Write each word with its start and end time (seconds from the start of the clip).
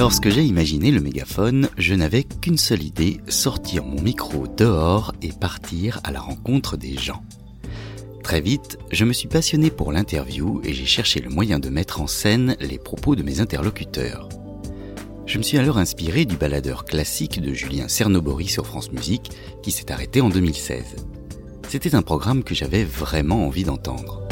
Lorsque 0.00 0.30
j'ai 0.30 0.44
imaginé 0.44 0.90
le 0.92 1.02
mégaphone, 1.02 1.68
je 1.76 1.92
n'avais 1.92 2.24
qu'une 2.24 2.56
seule 2.56 2.82
idée, 2.82 3.20
sortir 3.28 3.84
mon 3.84 4.00
micro 4.00 4.46
dehors 4.46 5.12
et 5.20 5.28
partir 5.28 6.00
à 6.04 6.10
la 6.10 6.20
rencontre 6.20 6.78
des 6.78 6.96
gens. 6.96 7.22
Très 8.22 8.40
vite, 8.40 8.78
je 8.92 9.04
me 9.04 9.12
suis 9.12 9.28
passionné 9.28 9.68
pour 9.68 9.92
l'interview 9.92 10.62
et 10.64 10.72
j'ai 10.72 10.86
cherché 10.86 11.20
le 11.20 11.28
moyen 11.28 11.58
de 11.58 11.68
mettre 11.68 12.00
en 12.00 12.06
scène 12.06 12.56
les 12.60 12.78
propos 12.78 13.14
de 13.14 13.22
mes 13.22 13.40
interlocuteurs. 13.40 14.30
Je 15.26 15.36
me 15.36 15.42
suis 15.42 15.58
alors 15.58 15.76
inspiré 15.76 16.24
du 16.24 16.38
baladeur 16.38 16.86
classique 16.86 17.38
de 17.38 17.52
Julien 17.52 17.86
Cernobori 17.86 18.46
sur 18.46 18.66
France 18.66 18.92
Musique 18.92 19.30
qui 19.62 19.70
s'est 19.70 19.92
arrêté 19.92 20.22
en 20.22 20.30
2016. 20.30 20.96
C'était 21.68 21.94
un 21.94 22.00
programme 22.00 22.42
que 22.42 22.54
j'avais 22.54 22.84
vraiment 22.84 23.44
envie 23.46 23.64
d'entendre. 23.64 24.29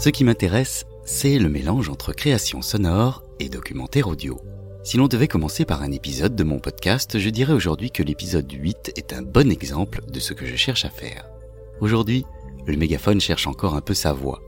Ce 0.00 0.08
qui 0.08 0.24
m'intéresse, 0.24 0.86
c'est 1.04 1.38
le 1.38 1.50
mélange 1.50 1.90
entre 1.90 2.14
création 2.14 2.62
sonore 2.62 3.22
et 3.38 3.50
documentaire 3.50 4.08
audio. 4.08 4.40
Si 4.82 4.96
l'on 4.96 5.08
devait 5.08 5.28
commencer 5.28 5.66
par 5.66 5.82
un 5.82 5.92
épisode 5.92 6.34
de 6.34 6.42
mon 6.42 6.58
podcast, 6.58 7.18
je 7.18 7.28
dirais 7.28 7.52
aujourd'hui 7.52 7.90
que 7.90 8.02
l'épisode 8.02 8.50
8 8.50 8.92
est 8.96 9.12
un 9.12 9.20
bon 9.20 9.52
exemple 9.52 10.00
de 10.10 10.18
ce 10.18 10.32
que 10.32 10.46
je 10.46 10.56
cherche 10.56 10.86
à 10.86 10.88
faire. 10.88 11.28
Aujourd'hui, 11.82 12.24
le 12.66 12.78
mégaphone 12.78 13.20
cherche 13.20 13.46
encore 13.46 13.74
un 13.74 13.82
peu 13.82 13.92
sa 13.92 14.14
voix, 14.14 14.40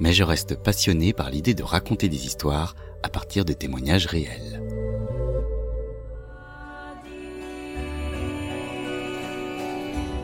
mais 0.00 0.12
je 0.12 0.22
reste 0.22 0.62
passionné 0.62 1.14
par 1.14 1.30
l'idée 1.30 1.54
de 1.54 1.62
raconter 1.62 2.10
des 2.10 2.26
histoires 2.26 2.76
à 3.02 3.08
partir 3.08 3.46
de 3.46 3.54
témoignages 3.54 4.04
réels. 4.04 4.62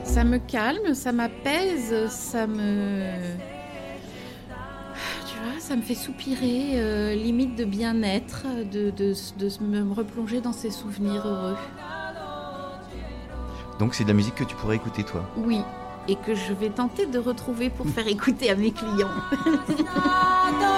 Ça 0.04 0.22
me 0.22 0.36
calme, 0.36 0.92
ça 0.92 1.12
m'apaise, 1.12 2.10
ça 2.10 2.46
me 2.46 3.56
ça 5.58 5.76
me 5.76 5.82
fait 5.82 5.94
soupirer, 5.94 6.72
euh, 6.74 7.14
limite 7.14 7.56
de 7.56 7.64
bien-être, 7.64 8.46
de, 8.70 8.90
de, 8.90 9.64
me 9.64 9.92
replonger 9.92 10.40
dans 10.40 10.52
ces 10.52 10.70
souvenirs 10.70 11.26
heureux. 11.26 11.56
Donc 13.78 13.94
c'est 13.94 14.04
de 14.04 14.08
la 14.08 14.14
musique 14.14 14.34
que 14.34 14.44
tu 14.44 14.54
pourrais 14.56 14.76
écouter 14.76 15.04
toi? 15.04 15.28
Oui, 15.36 15.60
et 16.08 16.16
que 16.16 16.34
je 16.34 16.52
vais 16.52 16.70
tenter 16.70 17.06
de 17.06 17.18
retrouver 17.18 17.70
pour 17.70 17.86
faire 17.86 18.06
écouter 18.08 18.50
à 18.50 18.56
mes 18.56 18.70
clients. 18.70 19.10